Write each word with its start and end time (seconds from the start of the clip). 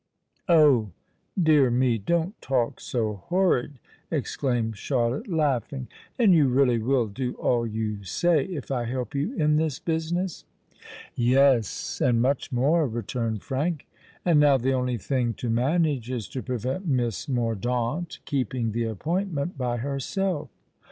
"Oh! 0.49 0.89
dear 1.39 1.69
me, 1.69 1.99
don't 1.99 2.33
talk 2.41 2.79
so 2.79 3.17
horrid!" 3.27 3.77
exclaimed 4.09 4.75
Charlotte, 4.75 5.27
laughing. 5.27 5.89
"And 6.17 6.33
you 6.33 6.47
really 6.47 6.79
will 6.79 7.05
do 7.05 7.35
all 7.35 7.67
you 7.67 8.03
say—if 8.03 8.71
I 8.71 8.85
help 8.85 9.13
you 9.13 9.35
in 9.35 9.57
this 9.57 9.77
business?" 9.77 10.43
"Yes—and 11.13 12.19
much 12.19 12.51
more," 12.51 12.87
returned 12.87 13.43
Frank. 13.43 13.85
"And 14.25 14.39
now 14.39 14.57
the 14.57 14.73
only 14.73 14.97
thing 14.97 15.35
to 15.35 15.51
manage, 15.51 16.09
is 16.09 16.27
to 16.29 16.41
prevent 16.41 16.87
Miss 16.87 17.29
Mordaunt 17.29 18.17
keeping 18.25 18.71
the 18.71 18.85
appointment 18.85 19.55
by 19.55 19.77
herself. 19.77 20.49